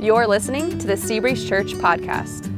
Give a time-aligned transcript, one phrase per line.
[0.00, 2.48] You're listening to the Seabreeze Church podcast.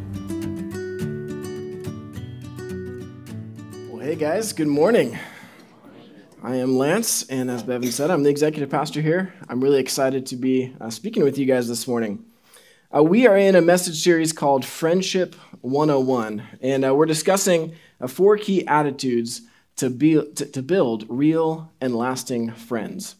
[3.90, 5.18] Well, hey guys, good morning.
[6.40, 9.34] I am Lance, and as Bevan said, I'm the executive pastor here.
[9.48, 12.24] I'm really excited to be uh, speaking with you guys this morning.
[12.94, 18.07] Uh, we are in a message series called Friendship 101, and uh, we're discussing uh,
[18.07, 19.43] four key attitudes
[19.79, 23.17] to, be, to, to build real and lasting friends.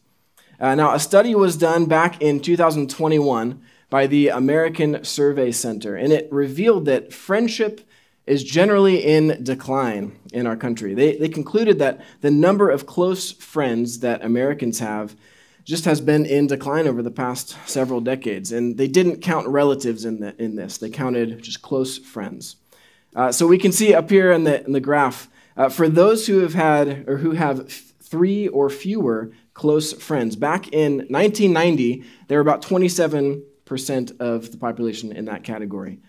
[0.61, 3.61] Uh, now, a study was done back in 2021
[3.93, 7.83] by the American Survey Center, and it revealed that friendship
[8.27, 10.95] is generally in decline in our country.
[10.95, 15.15] They, they concluded that the number of close friends that Americans have
[15.65, 18.51] just has been in decline over the past several decades.
[18.51, 22.57] And they didn't count relatives in, the, in this, they counted just close friends.
[23.15, 26.27] Uh, so we can see up here in the, in the graph uh, for those
[26.27, 32.39] who have had or who have three or fewer close friends, back in 1990, there
[32.39, 36.01] were about 27 percent of the population in that category.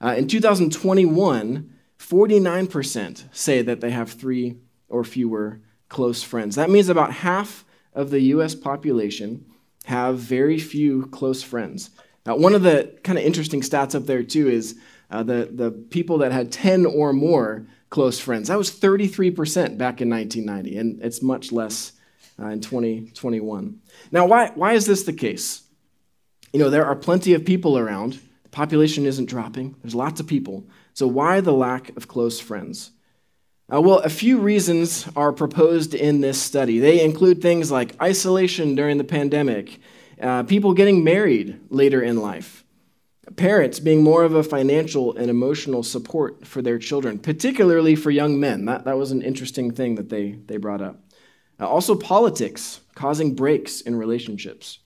[0.00, 4.56] Uh, in 2021, 49% say that they have three
[4.88, 6.56] or fewer close friends.
[6.56, 9.44] That means about half of the US population
[9.84, 11.90] have very few close friends.
[12.24, 14.78] Now, one of the kind of interesting stats up there, too, is
[15.10, 18.48] uh, the, the people that had 10 or more close friends.
[18.48, 21.92] That was 33% back in 1990, and it's much less
[22.40, 23.80] uh, in 2021.
[24.10, 25.62] Now, why, why is this the case?
[26.52, 28.20] You know, there are plenty of people around.
[28.42, 29.76] The population isn't dropping.
[29.82, 30.64] There's lots of people.
[30.94, 32.90] So why the lack of close friends?
[33.72, 36.78] Uh, well, a few reasons are proposed in this study.
[36.78, 39.80] They include things like isolation during the pandemic,
[40.20, 42.64] uh, people getting married later in life,
[43.36, 48.38] parents being more of a financial and emotional support for their children, particularly for young
[48.38, 48.66] men.
[48.66, 51.00] That, that was an interesting thing that they, they brought up.
[51.58, 54.80] Uh, also, politics causing breaks in relationships.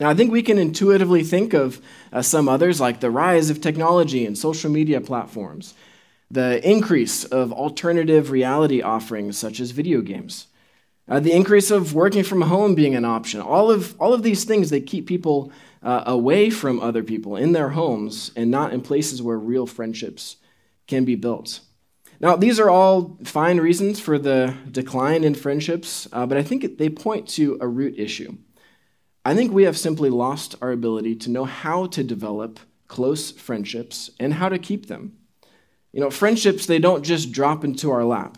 [0.00, 1.80] Now, I think we can intuitively think of
[2.12, 5.74] uh, some others, like the rise of technology and social media platforms,
[6.30, 10.48] the increase of alternative reality offerings such as video games,
[11.08, 13.40] uh, the increase of working from home being an option.
[13.40, 15.52] All of, all of these things, they keep people
[15.82, 20.36] uh, away from other people in their homes and not in places where real friendships
[20.88, 21.60] can be built.
[22.20, 26.78] Now, these are all fine reasons for the decline in friendships, uh, but I think
[26.78, 28.38] they point to a root issue.
[29.24, 34.10] I think we have simply lost our ability to know how to develop close friendships
[34.20, 35.16] and how to keep them.
[35.92, 38.36] You know, friendships, they don't just drop into our lap.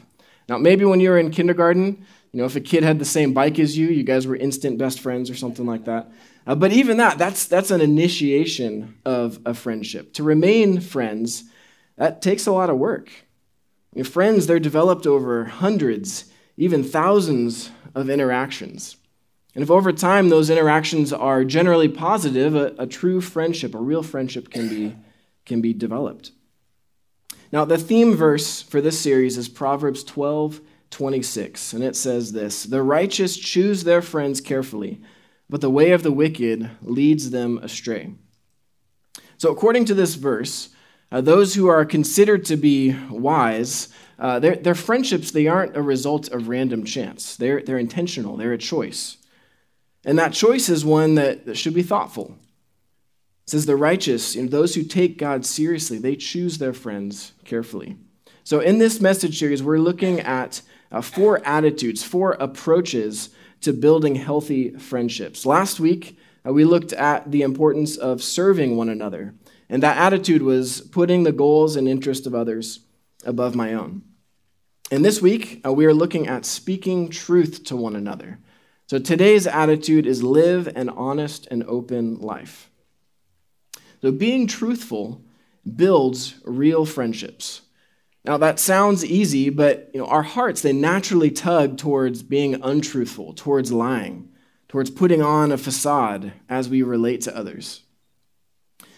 [0.49, 3.33] Now, maybe when you were in kindergarten, you know, if a kid had the same
[3.33, 6.13] bike as you, you guys were instant best friends or something like that.
[6.47, 10.13] Uh, but even that, that's, that's an initiation of a friendship.
[10.15, 11.45] To remain friends,
[11.97, 13.11] that takes a lot of work.
[13.95, 16.27] Your friends, they're developed over hundreds,
[16.57, 18.97] even thousands of interactions.
[19.57, 24.03] And if over time those interactions are generally positive, a, a true friendship, a real
[24.03, 24.95] friendship, can be,
[25.47, 26.33] can be developed.
[27.51, 32.65] Now, the theme verse for this series is Proverbs 12 26, and it says this
[32.65, 35.01] The righteous choose their friends carefully,
[35.49, 38.13] but the way of the wicked leads them astray.
[39.39, 40.69] So, according to this verse,
[41.11, 43.89] uh, those who are considered to be wise,
[44.19, 47.37] uh, their, their friendships, they aren't a result of random chance.
[47.37, 49.17] They're, they're intentional, they're a choice.
[50.07, 52.37] And that choice is one that, that should be thoughtful.
[53.45, 57.33] It says the righteous, you know, those who take God seriously, they choose their friends
[57.45, 57.97] carefully.
[58.45, 60.63] So in this message series, we're looking at
[60.93, 63.31] uh, four attitudes, four approaches
[63.63, 65.45] to building healthy friendships.
[65.45, 69.35] Last week, uh, we looked at the importance of serving one another.
[69.69, 72.81] And that attitude was putting the goals and interests of others
[73.25, 74.03] above my own.
[74.93, 78.39] And this week, uh, we are looking at speaking truth to one another.
[78.87, 82.71] So today's attitude is live an honest and open life.
[84.01, 85.23] So being truthful
[85.75, 87.63] builds real friendships.
[88.25, 93.33] Now that sounds easy, but you know, our hearts they naturally tug towards being untruthful,
[93.35, 94.29] towards lying,
[94.69, 97.83] towards putting on a facade as we relate to others.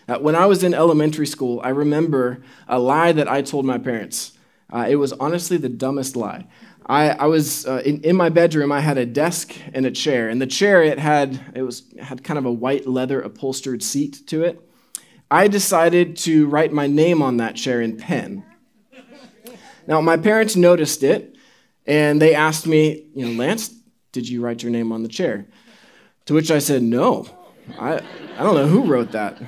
[0.07, 3.79] Uh, when I was in elementary school, I remember a lie that I told my
[3.79, 4.33] parents.
[4.71, 6.47] Uh, it was honestly the dumbest lie.
[6.89, 8.73] I, I was uh, in, in my bedroom.
[8.73, 12.25] I had a desk and a chair, and the chair it had it was had
[12.25, 14.61] kind of a white leather upholstered seat to it.
[15.31, 18.45] I decided to write my name on that chair in pen.
[19.87, 21.37] Now my parents noticed it,
[21.87, 23.75] and they asked me, you know, Lance,
[24.13, 25.47] did you write your name on the chair?
[26.27, 27.27] To which I said, no.
[27.79, 28.01] I
[28.39, 29.43] I don't know who wrote that.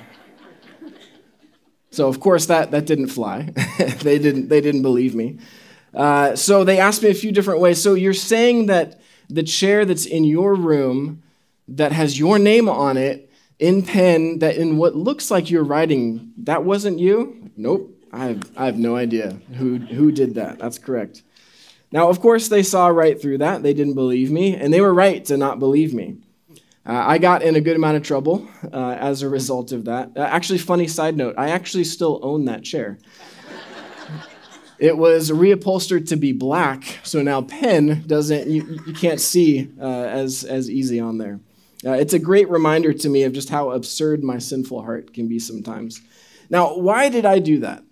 [1.91, 3.49] So of course that that didn't fly.
[4.03, 5.39] they didn't they didn't believe me.
[5.95, 7.83] Uh, so they asked me a few different ways.
[7.83, 11.23] So you're saying that the chair that's in your room
[11.69, 16.33] that has your name on it in pen that in what looks like you're writing,
[16.39, 17.51] that wasn't you?
[17.57, 17.97] Nope.
[18.13, 20.59] I have, I have no idea who, who did that.
[20.59, 21.23] That's correct.
[21.93, 23.63] Now, of course, they saw right through that.
[23.63, 26.17] They didn't believe me, and they were right to not believe me.
[26.87, 30.13] Uh, I got in a good amount of trouble uh, as a result of that.
[30.17, 32.99] Uh, actually, funny side note I actually still own that chair.
[34.81, 39.85] It was reupholstered to be black, so now pen doesn't, you, you can't see uh,
[39.85, 41.39] as, as easy on there.
[41.85, 45.29] Uh, it's a great reminder to me of just how absurd my sinful heart can
[45.29, 46.01] be sometimes.
[46.49, 47.83] Now, why did I do that?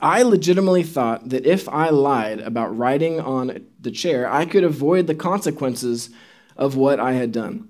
[0.00, 5.06] I legitimately thought that if I lied about writing on the chair, I could avoid
[5.06, 6.10] the consequences
[6.56, 7.68] of what I had done.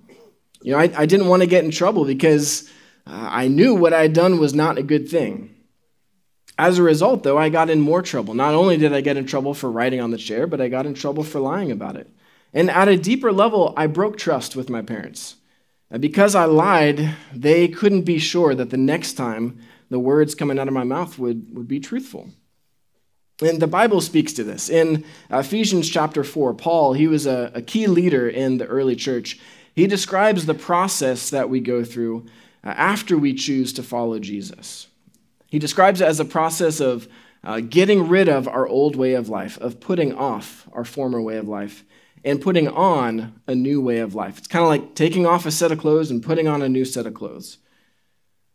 [0.62, 2.70] You know, I, I didn't want to get in trouble because
[3.06, 5.54] uh, I knew what I had done was not a good thing.
[6.62, 8.34] As a result, though, I got in more trouble.
[8.34, 10.86] Not only did I get in trouble for writing on the chair, but I got
[10.86, 12.08] in trouble for lying about it.
[12.54, 15.34] And at a deeper level, I broke trust with my parents.
[15.98, 19.58] Because I lied, they couldn't be sure that the next time
[19.90, 22.30] the words coming out of my mouth would, would be truthful.
[23.42, 24.70] And the Bible speaks to this.
[24.70, 29.40] In Ephesians chapter 4, Paul, he was a, a key leader in the early church.
[29.74, 32.26] He describes the process that we go through
[32.62, 34.86] uh, after we choose to follow Jesus.
[35.52, 37.06] He describes it as a process of
[37.44, 41.36] uh, getting rid of our old way of life, of putting off our former way
[41.36, 41.84] of life,
[42.24, 44.38] and putting on a new way of life.
[44.38, 46.86] It's kind of like taking off a set of clothes and putting on a new
[46.86, 47.58] set of clothes.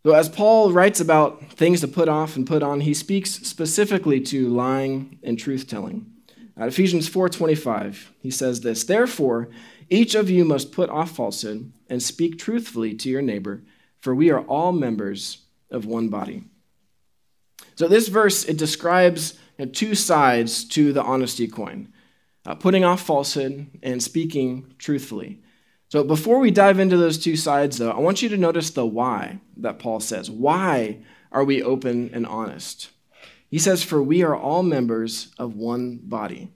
[0.02, 4.20] So, as Paul writes about things to put off and put on, he speaks specifically
[4.22, 6.12] to lying and truth telling.
[6.58, 9.50] At Ephesians 4:25, he says this: "Therefore,
[9.88, 13.62] each of you must put off falsehood and speak truthfully to your neighbor,
[14.00, 16.46] for we are all members of one body."
[17.77, 19.38] So, this verse it describes
[19.74, 21.94] two sides to the honesty coin
[22.47, 25.41] uh, putting off falsehood and speaking truthfully.
[25.89, 28.85] So, before we dive into those two sides, though, I want you to notice the
[28.85, 30.31] why that Paul says.
[30.31, 31.00] Why
[31.31, 32.89] are we open and honest?
[33.47, 36.50] He says, For we are all members of one body.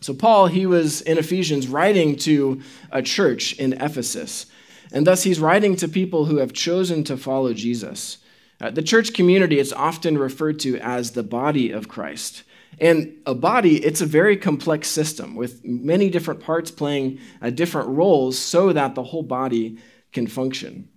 [0.00, 2.60] So, Paul, he was in Ephesians writing to
[2.92, 4.46] a church in Ephesus,
[4.92, 8.18] and thus he's writing to people who have chosen to follow Jesus.
[8.60, 12.44] Uh, the church community is often referred to as the body of Christ.
[12.80, 17.88] And a body, it's a very complex system with many different parts playing uh, different
[17.88, 19.78] roles so that the whole body
[20.12, 20.88] can function.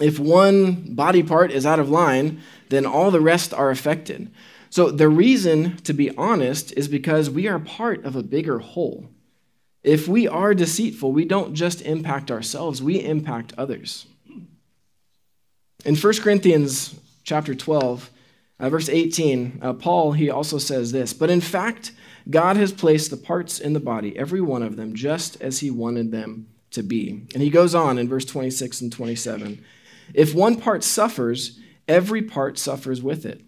[0.00, 4.32] If one body part is out of line, then all the rest are affected.
[4.70, 9.08] So the reason to be honest is because we are part of a bigger whole.
[9.84, 14.06] If we are deceitful, we don't just impact ourselves, we impact others.
[15.84, 18.10] In 1 Corinthians chapter 12,
[18.58, 21.92] uh, verse 18, uh, Paul, he also says this But in fact,
[22.30, 25.70] God has placed the parts in the body, every one of them, just as he
[25.70, 27.26] wanted them to be.
[27.34, 29.62] And he goes on in verse 26 and 27
[30.14, 33.42] If one part suffers, every part suffers with it.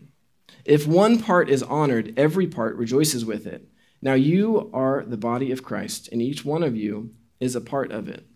[0.67, 3.67] If one part is honored, every part rejoices with it.
[4.03, 7.93] Now you are the body of Christ, and each one of you is a part
[7.93, 8.27] of it.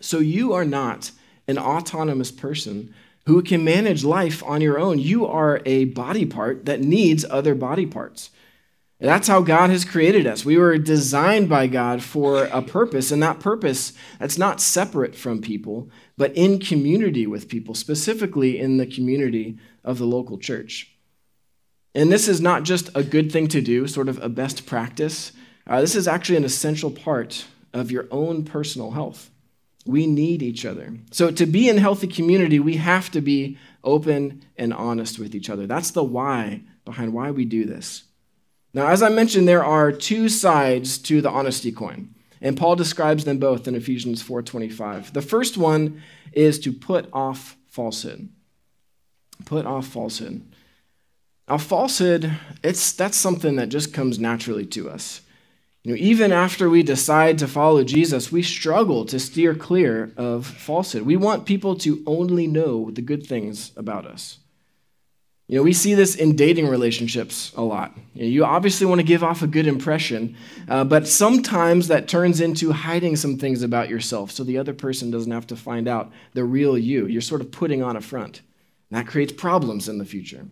[0.00, 1.10] So you are not
[1.48, 2.94] an autonomous person
[3.26, 4.98] who can manage life on your own.
[4.98, 8.30] You are a body part that needs other body parts.
[9.00, 10.44] That's how God has created us.
[10.44, 15.40] We were designed by God for a purpose, and that purpose that's not separate from
[15.40, 20.90] people, but in community with people, specifically in the community of the local church.
[21.94, 25.32] And this is not just a good thing to do, sort of a best practice.
[25.66, 29.30] Uh, this is actually an essential part of your own personal health.
[29.88, 30.92] We need each other.
[31.12, 35.48] So, to be in healthy community, we have to be open and honest with each
[35.48, 35.66] other.
[35.66, 38.02] That's the why behind why we do this.
[38.74, 43.24] Now, as I mentioned, there are two sides to the honesty coin, and Paul describes
[43.24, 45.14] them both in Ephesians 4:25.
[45.14, 46.02] The first one
[46.32, 48.28] is to put off falsehood.
[49.46, 50.42] Put off falsehood.
[51.48, 52.30] Now, falsehood,
[52.62, 55.22] it's that's something that just comes naturally to us.
[55.88, 61.02] Know, even after we decide to follow Jesus, we struggle to steer clear of falsehood.
[61.02, 64.38] We want people to only know the good things about us.
[65.46, 67.96] You know, we see this in dating relationships a lot.
[68.12, 70.36] You, know, you obviously want to give off a good impression,
[70.68, 75.10] uh, but sometimes that turns into hiding some things about yourself so the other person
[75.10, 77.06] doesn't have to find out the real you.
[77.06, 78.42] You're sort of putting on a front.
[78.90, 80.48] And that creates problems in the future.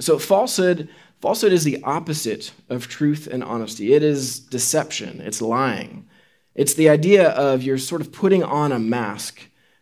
[0.00, 0.88] So, falsehood
[1.20, 3.92] Falsehood is the opposite of truth and honesty.
[3.92, 6.06] It is deception, it's lying.
[6.54, 9.40] It's the idea of you're sort of putting on a mask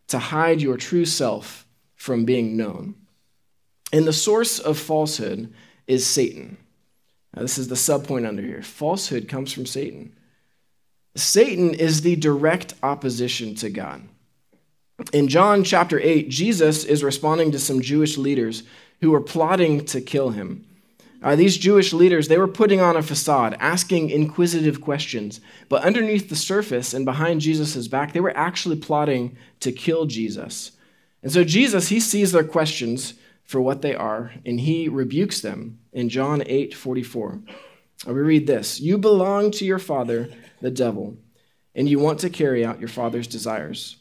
[0.08, 2.94] to hide your true self from being known.
[3.92, 5.52] And the source of falsehood
[5.87, 6.56] is Satan.
[7.35, 8.62] Now, this is the subpoint under here.
[8.62, 10.14] Falsehood comes from Satan.
[11.14, 14.02] Satan is the direct opposition to God.
[15.12, 18.62] In John chapter 8, Jesus is responding to some Jewish leaders
[19.00, 20.65] who were plotting to kill him.
[21.23, 25.41] Uh, these Jewish leaders, they were putting on a facade, asking inquisitive questions.
[25.69, 30.73] But underneath the surface and behind Jesus' back, they were actually plotting to kill Jesus.
[31.23, 35.79] And so Jesus, he sees their questions for what they are, and he rebukes them
[35.93, 37.41] in John 8 44.
[38.07, 40.29] Uh, we read this You belong to your father,
[40.61, 41.17] the devil,
[41.75, 43.97] and you want to carry out your father's desires.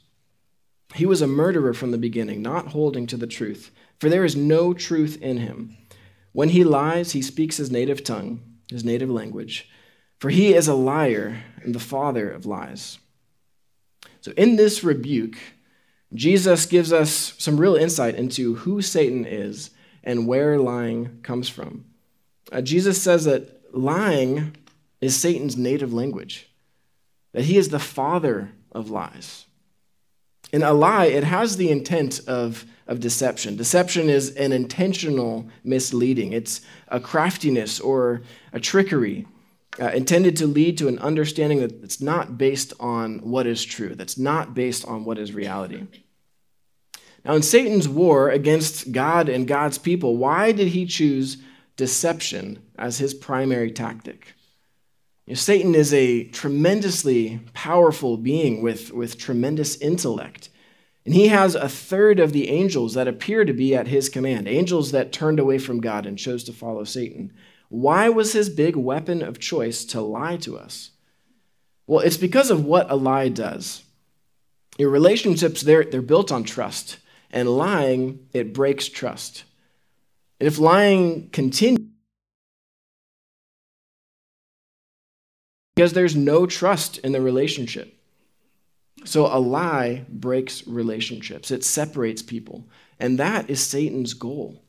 [0.94, 4.36] He was a murderer from the beginning, not holding to the truth, for there is
[4.36, 5.78] no truth in him.
[6.32, 9.70] When he lies, he speaks his native tongue, his native language,
[10.20, 13.00] for he is a liar and the father of lies.
[14.22, 15.38] So, in this rebuke,
[16.14, 19.72] Jesus gives us some real insight into who Satan is
[20.04, 21.86] and where lying comes from.
[22.52, 24.56] Uh, Jesus says that lying
[25.02, 26.50] is Satan's native language,
[27.34, 29.45] that he is the father of lies.
[30.56, 33.58] In a lie, it has the intent of, of deception.
[33.58, 38.22] Deception is an intentional misleading, it's a craftiness or
[38.54, 39.28] a trickery
[39.82, 43.96] uh, intended to lead to an understanding that it's not based on what is true,
[43.96, 45.88] that's not based on what is reality.
[47.26, 51.36] Now, in Satan's war against God and God's people, why did he choose
[51.76, 54.36] deception as his primary tactic?
[55.25, 60.50] You know, Satan is a tremendously powerful being with, with tremendous intellect.
[61.03, 64.48] And he has a third of the angels that appear to be at his command,
[64.48, 67.34] angels that turned away from God and chose to follow Satan.
[67.70, 70.91] Why was his big weapon of choice to lie to us?
[71.88, 73.84] Well, it's because of what a lie does.
[74.77, 76.98] Your relationships, they're, they're built on trust,
[77.32, 79.44] and lying, it breaks trust.
[80.39, 81.88] If lying continues,
[85.75, 87.96] because there's no trust in the relationship.
[89.03, 92.65] So a lie breaks relationships, it separates people.
[93.00, 94.63] And that is Satan's goal.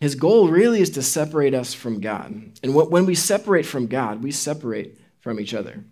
[0.00, 2.52] His goal really is to separate us from God.
[2.62, 5.84] And when we separate from God, we separate from each other.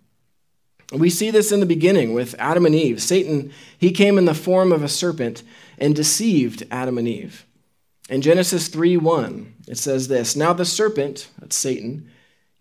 [0.92, 3.00] We see this in the beginning with Adam and Eve.
[3.00, 5.42] Satan, he came in the form of a serpent
[5.78, 7.46] and deceived Adam and Eve.
[8.10, 12.10] In Genesis 3 1, it says this Now the serpent, that's Satan,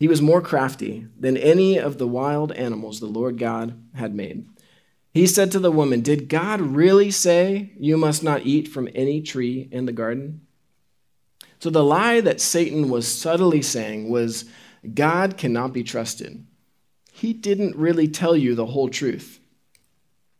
[0.03, 4.45] he was more crafty than any of the wild animals the Lord God had made.
[5.13, 9.21] He said to the woman, Did God really say you must not eat from any
[9.21, 10.41] tree in the garden?
[11.59, 14.43] So the lie that Satan was subtly saying was
[14.93, 16.45] God cannot be trusted.
[17.13, 19.39] He didn't really tell you the whole truth.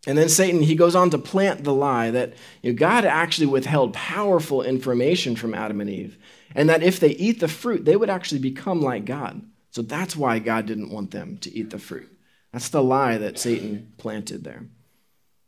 [0.06, 3.48] And then Satan, he goes on to plant the lie that you know, God actually
[3.48, 6.18] withheld powerful information from Adam and Eve,
[6.54, 9.42] and that if they eat the fruit, they would actually become like God.
[9.74, 12.16] So that's why God didn't want them to eat the fruit.
[12.52, 14.68] That's the lie that Satan planted there.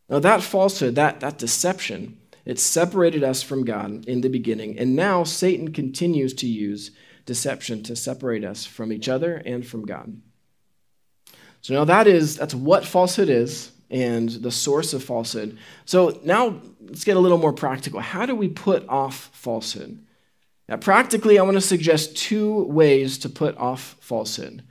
[0.10, 4.96] Now, that falsehood, that, that deception, it separated us from God in the beginning, and
[4.96, 6.89] now Satan continues to use
[7.27, 10.20] deception to separate us from each other and from God.
[11.62, 15.58] So now that is that's what falsehood is and the source of falsehood.
[15.86, 18.00] So now let's get a little more practical.
[18.00, 20.03] How do we put off falsehood?
[20.68, 24.64] Now, practically, I want to suggest two ways to put off falsehood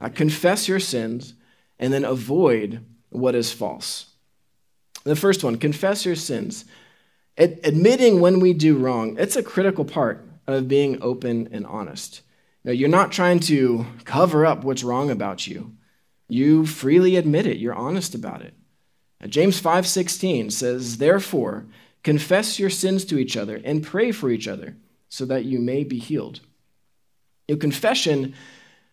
[0.00, 1.34] uh, confess your sins
[1.78, 4.06] and then avoid what is false.
[5.04, 6.64] The first one, confess your sins.
[7.38, 12.22] Ad- admitting when we do wrong, it's a critical part of being open and honest.
[12.64, 15.72] Now, you're not trying to cover up what's wrong about you.
[16.28, 18.54] You freely admit it, you're honest about it.
[19.20, 21.66] Now, James 5:16 says, "Therefore,
[22.02, 24.76] confess your sins to each other and pray for each other."
[25.12, 26.40] So that you may be healed.
[27.46, 28.34] You know, confession,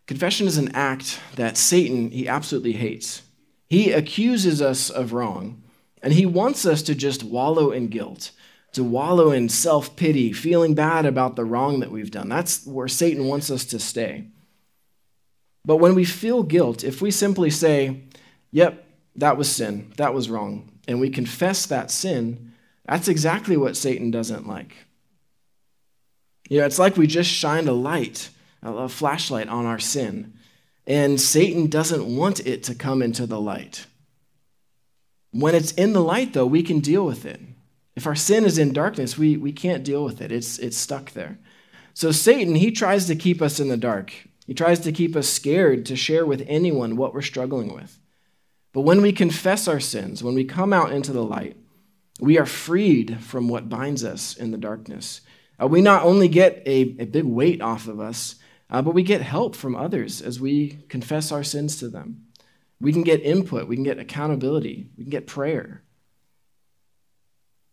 [0.05, 3.21] confession is an act that Satan he absolutely hates.
[3.69, 5.63] He accuses us of wrong,
[6.03, 8.31] and he wants us to just wallow in guilt,
[8.73, 12.27] to wallow in self-pity, feeling bad about the wrong that we've done.
[12.27, 14.25] That's where Satan wants us to stay.
[15.63, 18.01] But when we feel guilt, if we simply say,
[18.51, 18.85] "Yep,
[19.15, 19.93] that was sin.
[19.95, 22.51] That was wrong," and we confess that sin,
[22.85, 24.73] that's exactly what Satan doesn't like.
[26.49, 28.29] You know, it's like we just shined a light,
[28.61, 30.33] a flashlight on our sin.
[30.85, 33.85] And Satan doesn't want it to come into the light.
[35.31, 37.39] When it's in the light, though, we can deal with it.
[37.95, 40.31] If our sin is in darkness, we, we can't deal with it.
[40.31, 41.37] It's, it's stuck there.
[41.93, 44.11] So Satan, he tries to keep us in the dark.
[44.47, 47.99] He tries to keep us scared to share with anyone what we're struggling with.
[48.73, 51.57] But when we confess our sins, when we come out into the light,
[52.19, 55.21] we are freed from what binds us in the darkness.
[55.61, 58.35] Uh, we not only get a, a big weight off of us,
[58.69, 62.25] uh, but we get help from others as we confess our sins to them.
[62.79, 65.83] We can get input, we can get accountability, we can get prayer.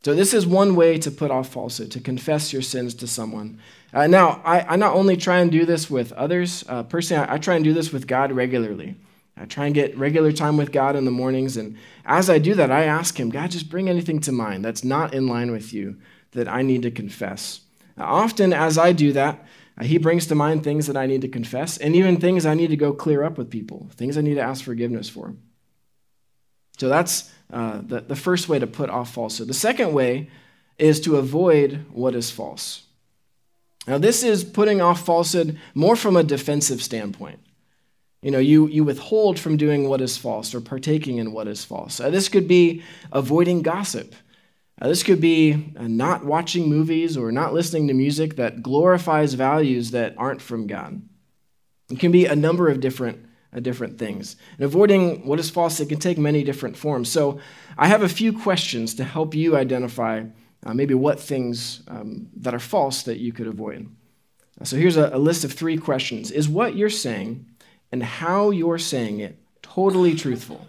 [0.02, 3.60] So, this is one way to put off falsehood, to confess your sins to someone.
[3.92, 7.34] Uh, now, I, I, not only try and do this with others, uh, personally, I,
[7.34, 8.96] I, try and do this with God regularly.
[9.36, 11.56] I try and get regular time with God in the mornings.
[11.56, 14.84] And as I do that, I ask Him, God, just bring anything to mind that's
[14.84, 15.98] not in line with you
[16.32, 17.62] that I need to confess.
[17.98, 19.44] Often, as I do that,
[19.78, 22.54] uh, He brings to mind things that I need to confess, and even things I
[22.54, 25.34] need to go clear up with people, things I need to ask forgiveness for.
[26.78, 29.48] So that's uh, the, the first way to put off falsehood.
[29.48, 30.28] The second way
[30.78, 32.82] is to avoid what is false.
[33.86, 37.38] Now, this is putting off falsehood more from a defensive standpoint.
[38.20, 41.64] You know, you, you withhold from doing what is false or partaking in what is
[41.64, 42.00] false.
[42.00, 44.14] Uh, this could be avoiding gossip.
[44.80, 49.34] Uh, this could be uh, not watching movies or not listening to music that glorifies
[49.34, 51.02] values that aren't from God.
[51.90, 53.24] It can be a number of different
[53.56, 54.36] uh, different things.
[54.58, 57.08] And avoiding what is false, it can take many different forms.
[57.10, 57.38] So
[57.78, 60.24] I have a few questions to help you identify
[60.64, 63.88] uh, maybe what things um, that are false that you could avoid.
[64.62, 67.46] So here's a, a list of three questions Is what you're saying
[67.92, 70.66] and how you're saying it totally truthful?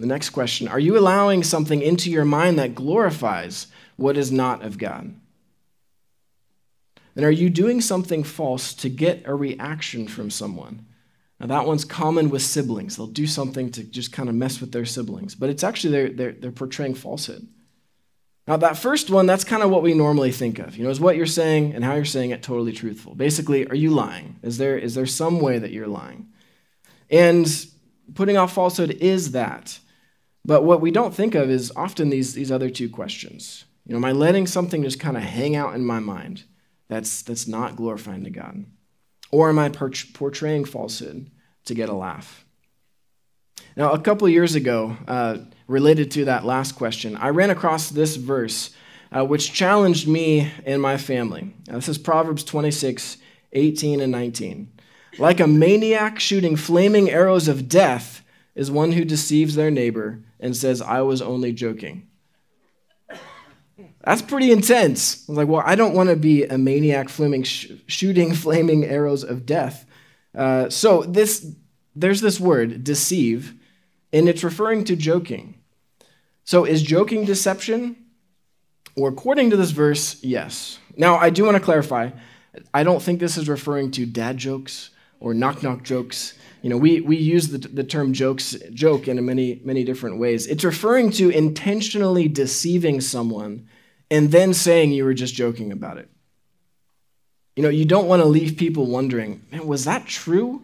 [0.00, 3.66] The next question Are you allowing something into your mind that glorifies
[3.96, 5.14] what is not of God?
[7.14, 10.86] And are you doing something false to get a reaction from someone?
[11.38, 12.96] Now, that one's common with siblings.
[12.96, 16.10] They'll do something to just kind of mess with their siblings, but it's actually they're,
[16.10, 17.46] they're, they're portraying falsehood.
[18.48, 20.76] Now, that first one, that's kind of what we normally think of.
[20.76, 23.14] You know, is what you're saying and how you're saying it totally truthful?
[23.14, 24.36] Basically, are you lying?
[24.42, 26.28] Is there, is there some way that you're lying?
[27.10, 27.46] And
[28.14, 29.78] putting off falsehood is that.
[30.44, 33.64] But what we don't think of is often these, these other two questions.
[33.86, 36.44] You know, am I letting something just kind of hang out in my mind?
[36.90, 38.66] that's, that's not glorifying to God?
[39.30, 41.30] Or am I portraying falsehood
[41.64, 42.44] to get a laugh?
[43.76, 48.16] Now, a couple years ago, uh, related to that last question, I ran across this
[48.16, 48.70] verse
[49.12, 51.54] uh, which challenged me and my family.
[51.68, 53.16] Now, this is Proverbs 26,
[53.52, 54.72] 18 and 19.
[55.18, 58.19] Like a maniac shooting flaming arrows of death
[58.60, 62.06] is one who deceives their neighbor and says, I was only joking.
[64.04, 65.24] That's pretty intense.
[65.26, 68.84] I was like, well, I don't want to be a maniac flaming, sh- shooting flaming
[68.84, 69.86] arrows of death.
[70.34, 71.54] Uh, so this,
[71.96, 73.54] there's this word, deceive,
[74.12, 75.58] and it's referring to joking.
[76.44, 77.96] So is joking deception?
[78.94, 80.78] Or according to this verse, yes.
[80.98, 82.10] Now, I do want to clarify.
[82.74, 86.34] I don't think this is referring to dad jokes or knock knock jokes.
[86.62, 90.46] You know, we, we use the, the term jokes, joke in many, many different ways.
[90.46, 93.66] It's referring to intentionally deceiving someone
[94.10, 96.10] and then saying you were just joking about it.
[97.56, 100.62] You know, you don't want to leave people wondering, man, was that true?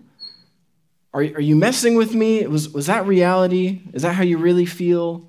[1.14, 2.46] Are, are you messing with me?
[2.46, 3.80] Was, was that reality?
[3.94, 5.28] Is that how you really feel?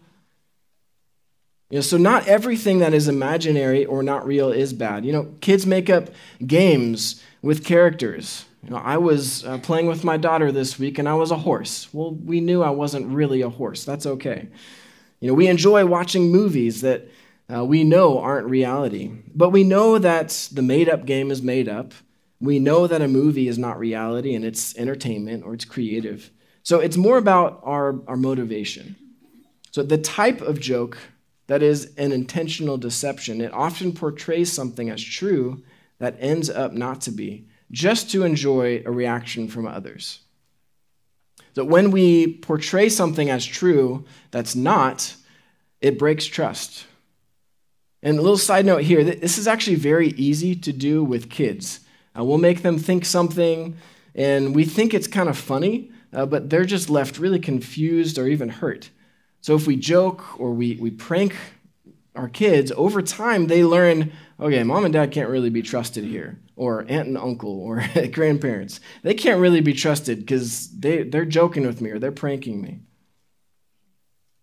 [1.70, 5.06] You know, so not everything that is imaginary or not real is bad.
[5.06, 6.10] You know, kids make up
[6.46, 8.46] games with characters.
[8.68, 11.38] You know, I was uh, playing with my daughter this week and I was a
[11.38, 11.88] horse.
[11.94, 13.86] Well, we knew I wasn't really a horse.
[13.86, 14.50] That's okay.
[15.22, 17.08] You know, we enjoy watching movies that
[17.54, 19.10] uh, we know aren't reality.
[19.34, 21.94] But we know that the made up game is made up.
[22.42, 26.30] We know that a movie is not reality and it's entertainment or it's creative.
[26.62, 28.98] So it's more about our, our motivation.
[29.72, 30.98] So the type of joke
[31.48, 35.64] that is an intentional deception, it often portrays something as true
[36.00, 40.22] that ends up not to be, just to enjoy a reaction from others.
[41.56, 45.16] So when we portray something as true that's not,
[45.82, 46.86] it breaks trust.
[48.04, 51.80] And a little side note here this is actually very easy to do with kids.
[52.18, 53.76] Uh, we'll make them think something,
[54.16, 58.28] and we think it's kind of funny, uh, but they're just left really confused or
[58.28, 58.90] even hurt.
[59.42, 61.36] So if we joke or we, we prank
[62.18, 66.40] our kids, over time they learn okay, mom and dad can't really be trusted here,
[66.56, 68.80] or aunt and uncle, or grandparents.
[69.02, 72.82] They can't really be trusted because they, they're joking with me or they're pranking me.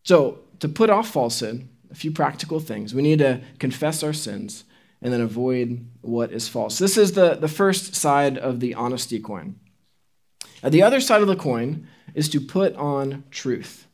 [0.02, 2.92] So to put off falsehood, a few practical things.
[2.92, 4.64] We need to confess our sins
[5.00, 6.78] and then avoid what is false.
[6.78, 9.60] This is the, the first side of the honesty coin.
[10.62, 13.86] Now, the other side of the coin is to put on truth.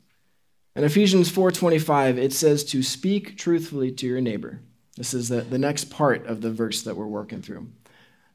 [0.76, 4.60] In Ephesians 4:25, it says to speak truthfully to your neighbor.
[4.96, 7.68] This is the, the next part of the verse that we're working through.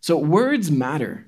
[0.02, 1.28] So words matter.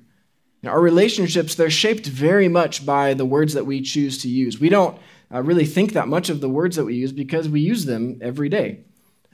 [0.62, 4.60] Now, our relationships, they're shaped very much by the words that we choose to use.
[4.60, 4.98] We don't
[5.32, 8.18] uh, really think that much of the words that we use because we use them
[8.20, 8.80] every day.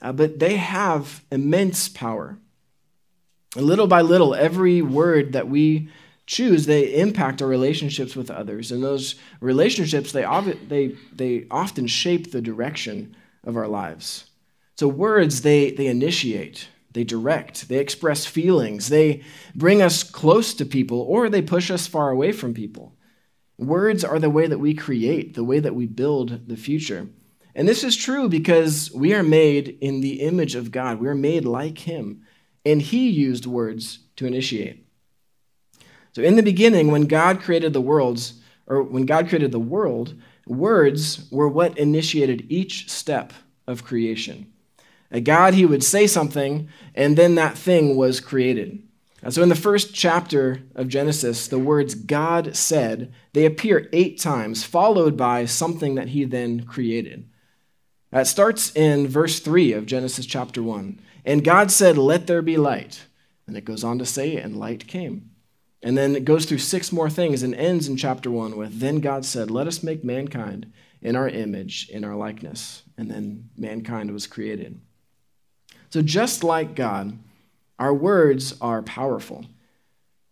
[0.03, 2.39] Uh, but they have immense power.
[3.57, 5.89] And little by little, every word that we
[6.27, 8.73] choose, they impact our relationships with others.
[8.73, 10.25] And those relationships, they,
[10.69, 14.25] they, they often shape the direction of our lives.
[14.77, 19.23] So words, they, they initiate, they direct, they express feelings, they
[19.55, 22.97] bring us close to people, or they push us far away from people.
[23.57, 27.09] Words are the way that we create, the way that we build the future.
[27.55, 30.99] And this is true because we are made in the image of God.
[30.99, 32.23] We are made like Him.
[32.65, 34.84] And He used words to initiate.
[36.15, 38.35] So in the beginning, when God created the worlds,
[38.67, 40.15] or when God created the world,
[40.47, 43.33] words were what initiated each step
[43.67, 44.53] of creation.
[45.11, 48.83] A God, He would say something, and then that thing was created.
[49.31, 54.65] So in the first chapter of Genesis, the words God said, they appear eight times,
[54.65, 57.29] followed by something that He then created.
[58.11, 61.01] That starts in verse 3 of Genesis chapter 1.
[61.25, 63.07] And God said, Let there be light.
[63.47, 65.31] And it goes on to say, And light came.
[65.85, 69.01] And then it goes through six more things and ends in chapter 1 with, Then
[69.01, 72.83] God said, Let us make mankind in our image, in our likeness.
[72.97, 74.81] And then mankind was created.
[75.91, 77.19] So just like God,
[77.79, 79.45] our words are powerful.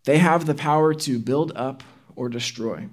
[0.05, 1.83] They have the power to build up
[2.17, 2.89] or destroy,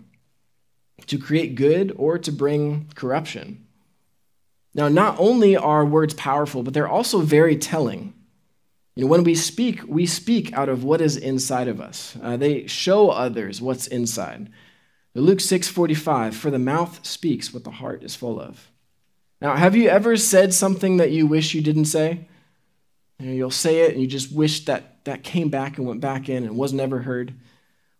[1.08, 3.66] to create good or to bring corruption.
[4.74, 8.14] Now, not only are words powerful, but they're also very telling.
[9.00, 12.18] You know, when we speak, we speak out of what is inside of us.
[12.22, 14.50] Uh, they show others what's inside.
[15.16, 18.70] Luke 6:45, for the mouth speaks what the heart is full of.
[19.40, 22.28] Now, have you ever said something that you wish you didn't say?
[23.20, 26.28] You you'll say it and you just wish that that came back and went back
[26.28, 27.34] in and was never heard.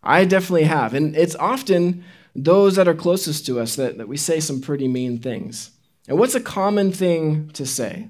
[0.02, 0.92] I definitely have.
[0.92, 2.04] And it's often
[2.36, 5.70] those that are closest to us that, that we say some pretty mean things.
[6.08, 8.08] And what's a common thing to say?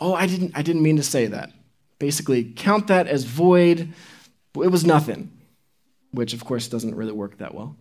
[0.00, 1.52] Oh, I didn't, I didn't mean to say that.
[2.00, 3.92] Basically, count that as void.
[4.56, 5.30] It was nothing,
[6.12, 7.76] which of course doesn't really work that well.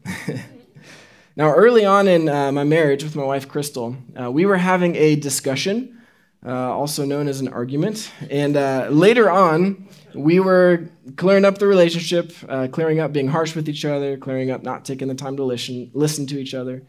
[1.37, 4.95] now, early on in uh, my marriage with my wife, Crystal, uh, we were having
[4.97, 6.01] a discussion,
[6.45, 8.11] uh, also known as an argument.
[8.29, 13.55] And uh, later on, we were clearing up the relationship, uh, clearing up being harsh
[13.55, 16.83] with each other, clearing up not taking the time to listen, listen to each other.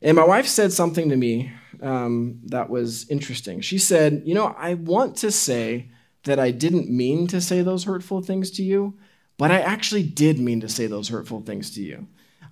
[0.00, 1.50] And my wife said something to me
[1.82, 3.62] um, that was interesting.
[3.62, 5.90] She said, You know, I want to say
[6.28, 8.96] that I didn't mean to say those hurtful things to you,
[9.36, 12.06] but I actually did mean to say those hurtful things to you.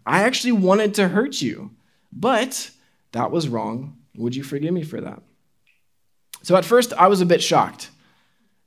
[0.05, 1.71] I actually wanted to hurt you,
[2.13, 2.71] but
[3.13, 3.97] that was wrong.
[4.17, 5.23] Would you forgive me for that?
[6.43, 7.91] So at first, I was a bit shocked.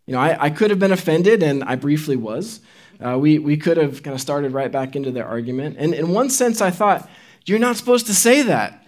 [0.05, 2.61] You know, I, I could have been offended, and I briefly was.
[2.99, 5.77] Uh, we, we could have kind of started right back into the argument.
[5.79, 7.09] And in one sense, I thought,
[7.45, 8.85] you're not supposed to say that.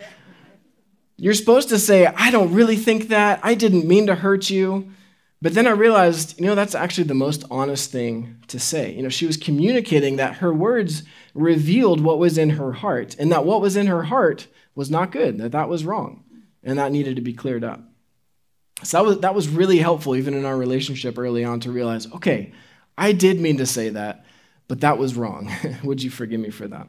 [1.18, 3.40] You're supposed to say, I don't really think that.
[3.44, 4.92] I didn't mean to hurt you.
[5.42, 8.94] But then I realized, you know, that's actually the most honest thing to say.
[8.94, 13.32] You know, she was communicating that her words revealed what was in her heart, and
[13.32, 16.24] that what was in her heart was not good, that that was wrong,
[16.64, 17.82] and that needed to be cleared up.
[18.84, 22.12] So that was, that was really helpful, even in our relationship early on, to realize,
[22.14, 22.54] okay,
[22.98, 24.26] I did mean to say that,
[24.68, 25.52] but that was wrong.
[25.84, 26.88] Would you forgive me for that?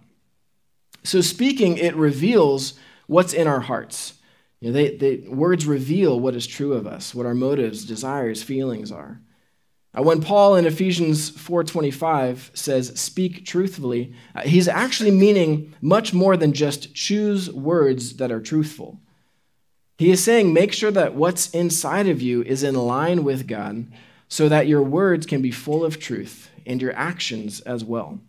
[1.04, 2.74] So, speaking, it reveals
[3.06, 4.14] what's in our hearts.
[4.62, 8.44] You know, they, they, words reveal what is true of us, what our motives, desires,
[8.44, 9.20] feelings are.
[9.92, 16.36] Uh, when Paul in Ephesians 4:25 says speak truthfully, uh, he's actually meaning much more
[16.36, 19.00] than just choose words that are truthful.
[19.98, 23.86] He is saying make sure that what's inside of you is in line with God
[24.28, 28.20] so that your words can be full of truth and your actions as well.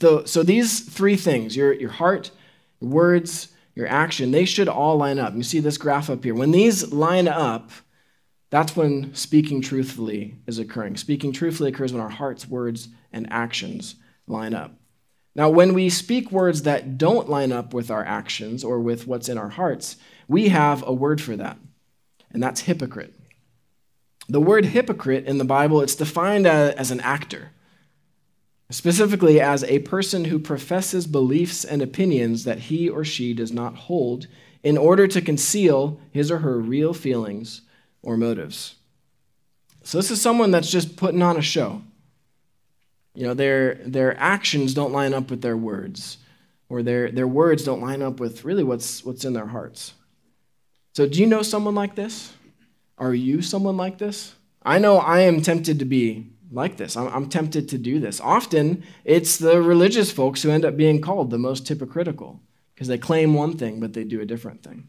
[0.00, 2.32] So, so these three things your, your heart,
[2.80, 5.34] your words, your action, they should all line up.
[5.34, 6.34] You see this graph up here.
[6.34, 7.70] When these line up,
[8.50, 10.96] that's when speaking truthfully is occurring.
[10.96, 13.94] Speaking truthfully occurs when our hearts, words, and actions
[14.26, 14.74] line up.
[15.36, 19.28] Now, when we speak words that don't line up with our actions or with what's
[19.28, 21.56] in our hearts, we have a word for that,
[22.32, 23.14] and that's hypocrite.
[24.28, 27.52] The word hypocrite in the Bible, it's defined as an actor
[28.70, 33.74] specifically as a person who professes beliefs and opinions that he or she does not
[33.74, 34.26] hold
[34.62, 37.62] in order to conceal his or her real feelings
[38.02, 38.76] or motives.
[39.82, 41.82] So, this is someone that's just putting on a show.
[43.14, 46.18] You know, their, their actions don't line up with their words,
[46.68, 49.94] or their, their words don't line up with really what's, what's in their hearts.
[50.94, 52.32] So, do you know someone like this?
[52.98, 54.34] Are you someone like this?
[54.62, 56.96] I know I am tempted to be like this.
[56.96, 58.20] I'm, I'm, tempted to do this.
[58.20, 62.40] Often, it's the religious folks who end up being called the most hypocritical
[62.74, 64.88] because they claim one thing, but they do a different thing.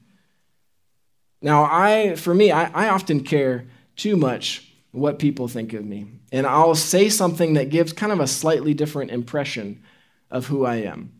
[1.41, 6.07] Now, I, for me, I, I often care too much what people think of me.
[6.31, 9.83] And I'll say something that gives kind of a slightly different impression
[10.29, 11.11] of who I am.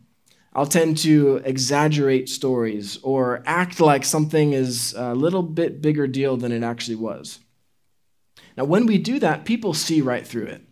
[0.54, 6.36] I'll tend to exaggerate stories or act like something is a little bit bigger deal
[6.36, 7.38] than it actually was.
[8.56, 10.62] Now, when we do that, people see right through it.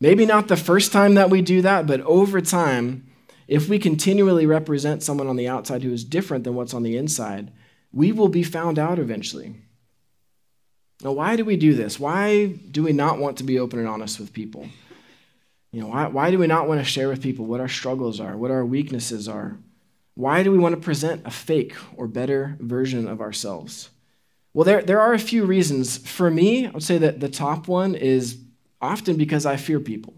[0.00, 3.08] Maybe not the first time that we do that, but over time,
[3.48, 6.96] if we continually represent someone on the outside who is different than what's on the
[6.96, 7.50] inside,
[7.92, 9.54] we will be found out eventually.
[11.02, 11.98] Now, why do we do this?
[11.98, 14.68] Why do we not want to be open and honest with people?
[15.72, 18.20] You know, why, why do we not want to share with people what our struggles
[18.20, 19.58] are, what our weaknesses are?
[20.14, 23.90] Why do we want to present a fake or better version of ourselves?
[24.58, 25.98] Well, there, there are a few reasons.
[25.98, 28.38] For me, I would say that the top one is
[28.80, 30.14] often because I fear people.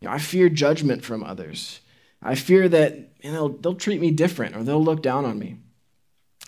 [0.00, 1.78] You know, I fear judgment from others.
[2.20, 5.58] I fear that you know, they'll treat me different or they'll look down on me.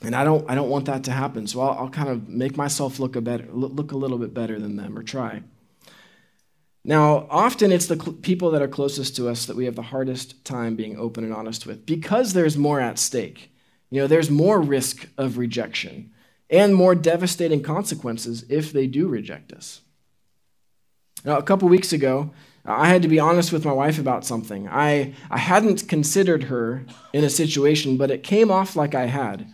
[0.02, 1.46] And I don't, I don't want that to happen.
[1.46, 4.58] So I'll, I'll kind of make myself look a, better, look a little bit better
[4.58, 5.44] than them or try.
[6.84, 9.82] Now, often it's the cl- people that are closest to us that we have the
[9.82, 13.52] hardest time being open and honest with because there's more at stake.
[13.88, 16.10] You know, there's more risk of rejection
[16.50, 19.82] and more devastating consequences if they do reject us.
[21.24, 22.30] Now, a couple weeks ago,
[22.64, 24.68] I had to be honest with my wife about something.
[24.68, 29.46] I, I hadn't considered her in a situation, but it came off like I had.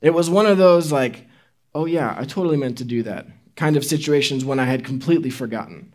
[0.00, 1.26] It was one of those, like,
[1.74, 3.26] oh yeah, I totally meant to do that
[3.56, 5.92] kind of situations when I had completely forgotten.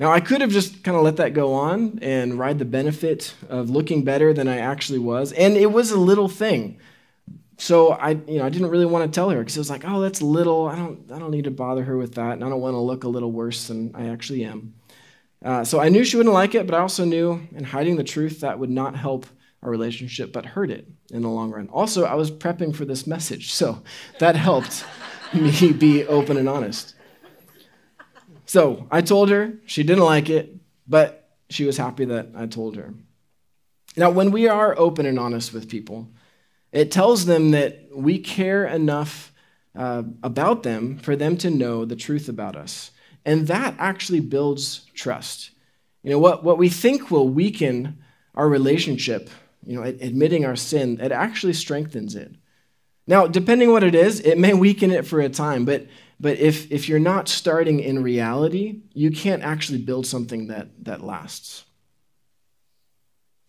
[0.00, 3.34] Now, I could have just kind of let that go on and ride the benefit
[3.48, 5.32] of looking better than I actually was.
[5.32, 6.78] And it was a little thing.
[7.58, 9.82] So I, you know, I didn't really want to tell her because it was like,
[9.84, 10.68] oh, that's little.
[10.68, 12.78] I don't, I don't need to bother her with that, and I don't want to
[12.78, 14.74] look a little worse than I actually am.
[15.44, 18.04] Uh, so I knew she wouldn't like it, but I also knew in hiding the
[18.04, 19.26] truth that would not help
[19.62, 21.68] our relationship, but hurt it in the long run.
[21.72, 23.82] Also, I was prepping for this message, so
[24.20, 24.84] that helped
[25.34, 26.94] me be open and honest.
[28.46, 30.54] So I told her, she didn't like it,
[30.86, 32.94] but she was happy that I told her.
[33.96, 36.08] Now, when we are open and honest with people,
[36.72, 39.32] it tells them that we care enough
[39.76, 42.90] uh, about them for them to know the truth about us.
[43.24, 45.50] And that actually builds trust.
[46.02, 47.98] You know, what, what we think will weaken
[48.34, 49.30] our relationship,
[49.64, 52.34] you know, admitting our sin, it actually strengthens it.
[53.06, 55.86] Now, depending what it is, it may weaken it for a time, but
[56.20, 61.00] but if, if you're not starting in reality, you can't actually build something that, that
[61.00, 61.64] lasts.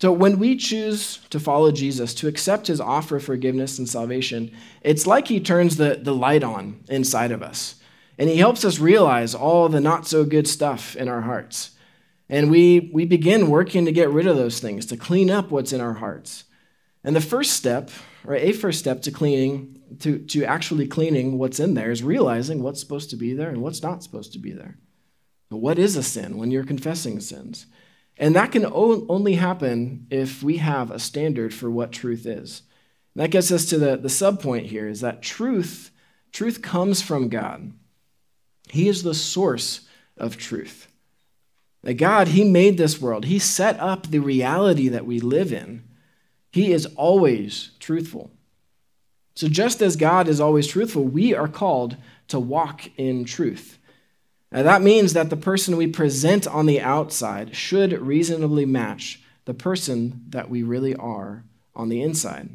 [0.01, 4.55] So when we choose to follow Jesus, to accept his offer of forgiveness and salvation,
[4.81, 7.75] it's like he turns the, the light on inside of us.
[8.17, 11.71] And he helps us realize all the not so good stuff in our hearts.
[12.29, 15.73] And we, we begin working to get rid of those things, to clean up what's
[15.73, 16.45] in our hearts.
[17.03, 17.89] And the first step,
[18.25, 22.61] or a first step to cleaning, to, to actually cleaning what's in there is realizing
[22.61, 24.77] what's supposed to be there and what's not supposed to be there.
[25.49, 27.65] What is a sin when you're confessing sins?
[28.19, 32.63] And that can only happen if we have a standard for what truth is.
[33.15, 35.89] And that gets us to the, the sub point here is that truth,
[36.33, 37.71] truth comes from God.
[38.69, 40.89] He is the source of truth.
[41.83, 43.23] That God, He made this world.
[43.23, 45.85] He set up the reality that we live in.
[46.51, 48.31] He is always truthful.
[49.33, 51.95] So, just as God is always truthful, we are called
[52.27, 53.78] to walk in truth.
[54.51, 59.53] Now, that means that the person we present on the outside should reasonably match the
[59.53, 61.43] person that we really are
[61.75, 62.49] on the inside.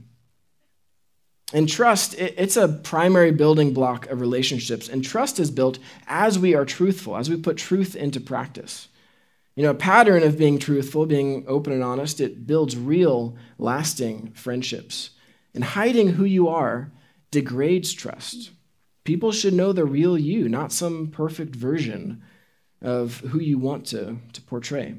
[1.52, 4.88] And trust, it's a primary building block of relationships.
[4.88, 5.78] And trust is built
[6.09, 8.88] as we are truthful, as we put truth into practice.
[9.54, 14.33] You know, a pattern of being truthful, being open and honest, it builds real, lasting
[14.33, 15.11] friendships.
[15.54, 16.90] And hiding who you are
[17.30, 18.50] degrades trust.
[19.04, 22.22] People should know the real you, not some perfect version
[22.80, 24.94] of who you want to, to portray.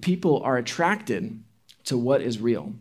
[0.00, 1.42] People are attracted
[1.84, 2.74] to what is real.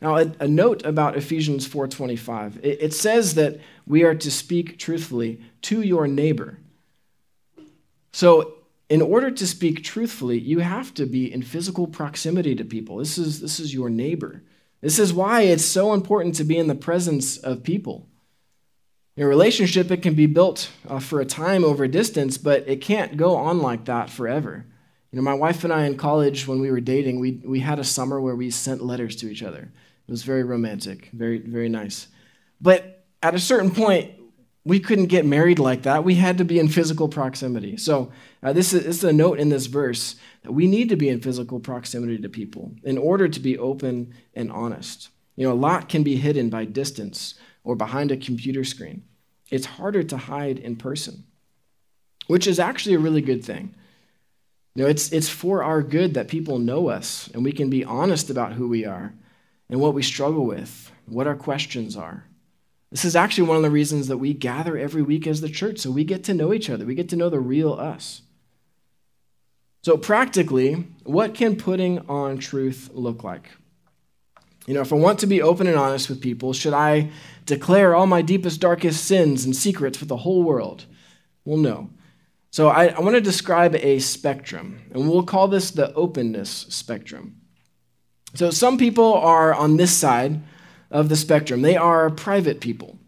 [0.00, 2.58] Now, a, a note about Ephesians 4:25.
[2.58, 6.58] It, it says that we are to speak truthfully to your neighbor.
[8.12, 8.54] So,
[8.88, 12.98] in order to speak truthfully, you have to be in physical proximity to people.
[12.98, 14.42] This is, this is your neighbor.
[14.80, 18.06] This is why it's so important to be in the presence of people.
[19.18, 23.16] A relationship, it can be built uh, for a time over distance, but it can't
[23.16, 24.66] go on like that forever.
[25.10, 27.78] You know, my wife and I in college, when we were dating, we, we had
[27.78, 29.72] a summer where we sent letters to each other.
[30.06, 32.08] It was very romantic, very, very nice.
[32.60, 34.12] But at a certain point,
[34.66, 36.04] we couldn't get married like that.
[36.04, 37.78] We had to be in physical proximity.
[37.78, 40.96] So, uh, this, is, this is a note in this verse that we need to
[40.96, 45.08] be in physical proximity to people in order to be open and honest.
[45.36, 47.34] You know, a lot can be hidden by distance
[47.66, 49.02] or behind a computer screen.
[49.50, 51.24] It's harder to hide in person,
[52.28, 53.74] which is actually a really good thing.
[54.76, 57.84] You know, it's, it's for our good that people know us and we can be
[57.84, 59.12] honest about who we are
[59.68, 62.24] and what we struggle with, what our questions are.
[62.92, 65.78] This is actually one of the reasons that we gather every week as the church,
[65.78, 66.86] so we get to know each other.
[66.86, 68.22] We get to know the real us.
[69.82, 73.50] So, practically, what can putting on truth look like?
[74.66, 77.10] You know, if I want to be open and honest with people, should I
[77.44, 80.86] declare all my deepest, darkest sins and secrets with the whole world?
[81.44, 81.90] Well, no.
[82.50, 87.40] So, I, I want to describe a spectrum, and we'll call this the openness spectrum.
[88.34, 90.42] So, some people are on this side
[90.90, 91.62] of the spectrum.
[91.62, 92.98] They are private people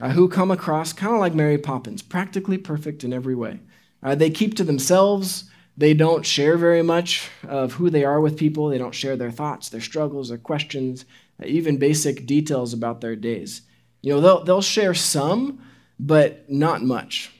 [0.00, 3.60] uh, who come across kind of like Mary Poppins, practically perfect in every way.
[4.02, 5.44] Uh, they keep to themselves.
[5.80, 8.68] They don't share very much of who they are with people.
[8.68, 11.06] They don't share their thoughts, their struggles, their questions,
[11.42, 13.62] even basic details about their days.
[14.02, 15.64] You know, they'll, they'll share some,
[15.98, 17.32] but not much.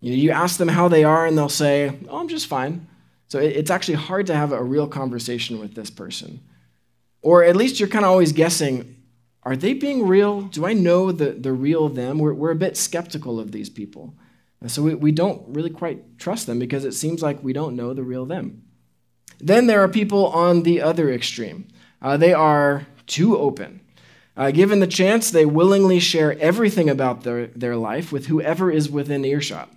[0.00, 2.86] You know, you ask them how they are, and they'll say, "Oh, I'm just fine."
[3.26, 6.38] So it, it's actually hard to have a real conversation with this person.
[7.20, 8.94] Or at least you're kind of always guessing
[9.42, 10.42] are they being real?
[10.42, 12.18] Do I know the, the real them?
[12.20, 14.14] We're, we're a bit skeptical of these people.
[14.60, 17.76] And so we, we don't really quite trust them because it seems like we don't
[17.76, 18.62] know the real them.
[19.38, 21.68] Then there are people on the other extreme.
[22.02, 23.80] Uh, they are too open.
[24.36, 28.90] Uh, given the chance, they willingly share everything about their, their life with whoever is
[28.90, 29.70] within earshot.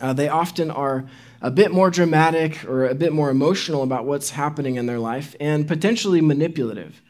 [0.00, 1.08] Uh, they often are
[1.40, 5.34] a bit more dramatic or a bit more emotional about what's happening in their life
[5.40, 7.02] and potentially manipulative.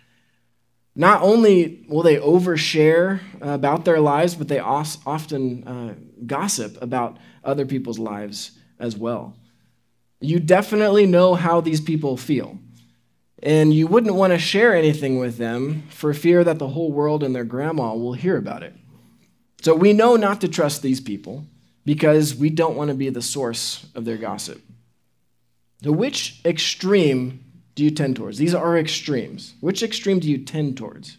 [0.94, 5.94] Not only will they overshare about their lives, but they often uh,
[6.26, 9.36] gossip about other people's lives as well.
[10.20, 12.58] You definitely know how these people feel.
[13.42, 17.22] And you wouldn't want to share anything with them for fear that the whole world
[17.22, 18.74] and their grandma will hear about it.
[19.62, 21.44] So we know not to trust these people
[21.84, 24.60] because we don't want to be the source of their gossip.
[25.82, 28.38] So, which extreme do you tend towards?
[28.38, 29.54] These are extremes.
[29.60, 31.18] Which extreme do you tend towards?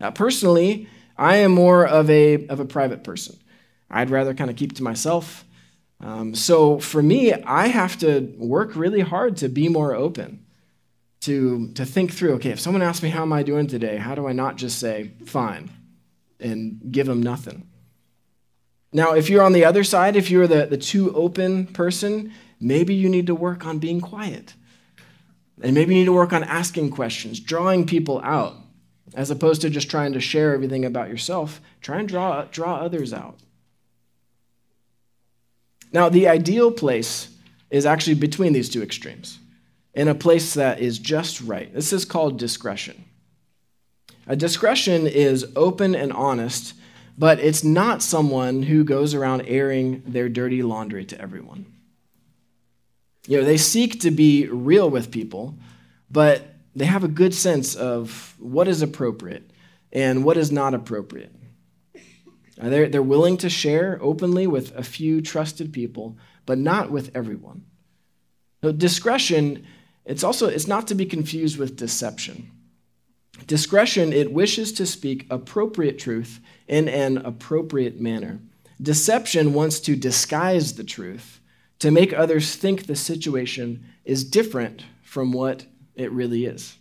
[0.00, 3.38] Now, personally, I am more of a, of a private person.
[3.90, 5.44] I'd rather kind of keep to myself.
[6.00, 10.44] Um, so for me, I have to work really hard to be more open,
[11.22, 13.96] to, to think through okay, if someone asks me, How am I doing today?
[13.96, 15.70] How do I not just say, Fine,
[16.40, 17.68] and give them nothing?
[18.92, 22.94] Now, if you're on the other side, if you're the, the too open person, maybe
[22.94, 24.54] you need to work on being quiet.
[25.60, 28.56] And maybe you need to work on asking questions, drawing people out,
[29.14, 31.60] as opposed to just trying to share everything about yourself.
[31.80, 33.38] Try and draw, draw others out.
[35.94, 37.28] Now, the ideal place
[37.70, 39.38] is actually between these two extremes,
[39.94, 41.72] in a place that is just right.
[41.72, 43.02] This is called discretion.
[44.26, 46.74] A discretion is open and honest
[47.16, 51.66] but it's not someone who goes around airing their dirty laundry to everyone.
[53.26, 55.56] You know, they seek to be real with people,
[56.10, 56.42] but
[56.74, 59.48] they have a good sense of what is appropriate
[59.92, 61.32] and what is not appropriate.
[62.60, 67.10] Uh, they're, they're willing to share openly with a few trusted people, but not with
[67.14, 67.64] everyone.
[68.62, 69.66] So discretion,
[70.04, 72.50] it's also it's not to be confused with deception.
[73.46, 78.40] Discretion, it wishes to speak appropriate truth in an appropriate manner.
[78.80, 81.40] Deception wants to disguise the truth
[81.80, 86.76] to make others think the situation is different from what it really is.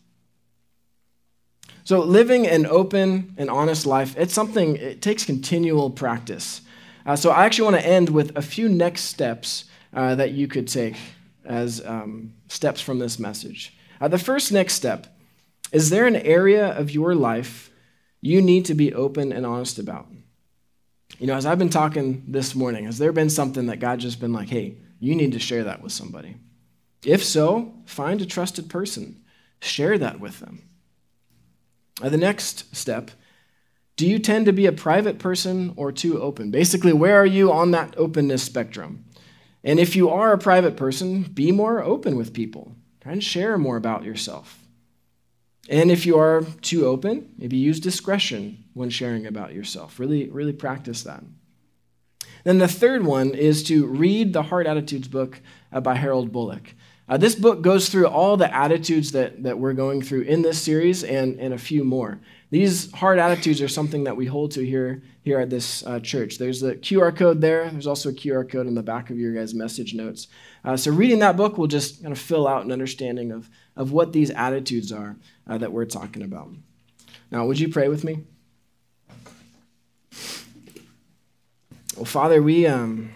[1.85, 6.61] So, living an open and honest life, it's something, it takes continual practice.
[7.05, 10.47] Uh, so, I actually want to end with a few next steps uh, that you
[10.47, 10.95] could take
[11.43, 13.75] as um, steps from this message.
[13.99, 15.07] Uh, the first next step
[15.71, 17.71] is there an area of your life
[18.21, 20.07] you need to be open and honest about?
[21.19, 24.19] You know, as I've been talking this morning, has there been something that God just
[24.19, 26.37] been like, hey, you need to share that with somebody?
[27.03, 29.23] If so, find a trusted person,
[29.61, 30.69] share that with them.
[32.03, 33.11] Uh, the next step
[33.95, 36.49] do you tend to be a private person or too open?
[36.49, 39.05] Basically, where are you on that openness spectrum?
[39.63, 42.75] And if you are a private person, be more open with people.
[43.01, 44.59] Try and share more about yourself.
[45.69, 49.99] And if you are too open, maybe use discretion when sharing about yourself.
[49.99, 51.23] Really, really practice that.
[52.43, 55.39] Then the third one is to read the Heart Attitudes book
[55.71, 56.73] uh, by Harold Bullock.
[57.07, 60.61] Uh, this book goes through all the attitudes that, that we're going through in this
[60.61, 62.19] series and, and a few more.
[62.49, 66.37] These heart attitudes are something that we hold to here, here at this uh, church.
[66.37, 67.69] There's the QR code there.
[67.69, 70.27] There's also a QR code in the back of your guys' message notes.
[70.63, 73.91] Uh, so reading that book will just kind of fill out an understanding of, of
[73.91, 76.51] what these attitudes are uh, that we're talking about.
[77.31, 78.19] Now, would you pray with me?
[81.97, 83.11] Well, Father, we, um,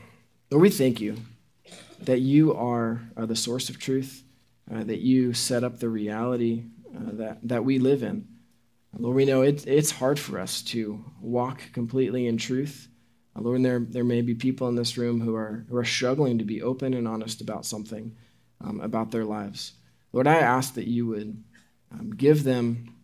[0.52, 1.18] Lord, we thank you
[2.08, 4.24] that you are uh, the source of truth,
[4.74, 6.64] uh, that you set up the reality
[6.96, 8.26] uh, that, that we live in.
[8.98, 12.88] Lord, we know it, it's hard for us to walk completely in truth.
[13.36, 16.38] Uh, Lord, there, there may be people in this room who are, who are struggling
[16.38, 18.16] to be open and honest about something,
[18.62, 19.74] um, about their lives.
[20.14, 21.44] Lord, I ask that you would
[21.92, 22.96] um, give them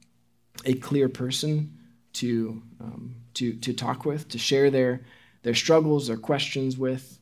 [0.64, 1.78] a clear person
[2.14, 5.02] to, um, to, to talk with, to share their,
[5.44, 7.20] their struggles, their questions with.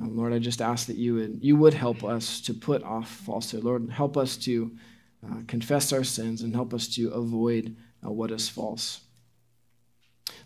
[0.00, 3.08] Um, Lord, I just ask that you would, you would help us to put off
[3.08, 3.64] falsehood.
[3.64, 4.76] Lord, help us to
[5.24, 9.00] uh, confess our sins and help us to avoid uh, what is false.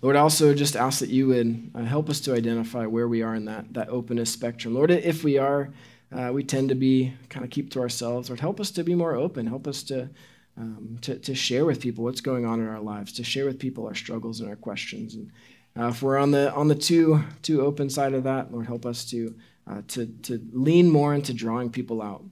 [0.02, 3.22] Lord, I also just ask that you would uh, help us to identify where we
[3.22, 4.74] are in that, that openness spectrum.
[4.74, 5.72] Lord, if we are,
[6.12, 8.28] uh, we tend to be kind of keep to ourselves.
[8.28, 9.46] Lord, help us to be more open.
[9.46, 10.08] Help us to,
[10.56, 13.58] um, to, to share with people what's going on in our lives, to share with
[13.58, 15.14] people our struggles and our questions.
[15.14, 15.32] And
[15.78, 18.86] uh, if we're on the on the too too open side of that, Lord, help
[18.86, 19.34] us to
[19.68, 22.24] uh, to to lean more into drawing people out.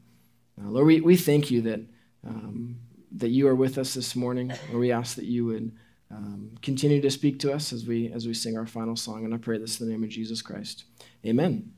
[0.60, 1.80] Uh, Lord, we, we thank you that
[2.26, 2.76] um,
[3.12, 4.48] that you are with us this morning.
[4.68, 5.72] Lord, we ask that you would
[6.10, 9.24] um, continue to speak to us as we as we sing our final song.
[9.24, 10.84] And I pray this in the name of Jesus Christ.
[11.24, 11.72] Amen.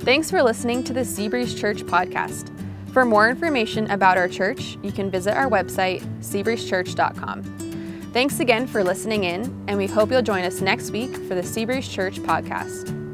[0.00, 2.50] Thanks for listening to the Seabreeze Church podcast.
[2.92, 7.67] For more information about our church, you can visit our website, seabreezechurch.com.
[8.12, 11.42] Thanks again for listening in, and we hope you'll join us next week for the
[11.42, 13.07] Seabreeze Church podcast.